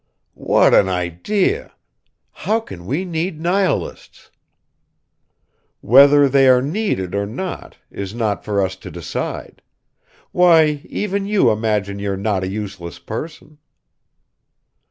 "What 0.33 0.73
an 0.73 0.89
idea! 0.89 1.75
How 2.31 2.59
can 2.59 2.87
we 2.87 3.05
need 3.05 3.39
nihilists?" 3.39 4.31
"Whether 5.81 6.27
they 6.27 6.47
are 6.49 6.59
needed 6.59 7.13
or 7.13 7.27
not 7.27 7.77
is 7.91 8.15
not 8.15 8.43
for 8.43 8.65
us 8.65 8.75
to 8.77 8.89
decide. 8.89 9.61
Why, 10.31 10.81
even 10.85 11.27
you 11.27 11.51
imagine 11.51 11.99
you're 11.99 12.17
not 12.17 12.43
a 12.43 12.47
useless 12.49 12.97
person." 12.97 13.59